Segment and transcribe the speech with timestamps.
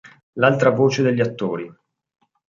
[0.39, 1.71] L'altra voce degli attori".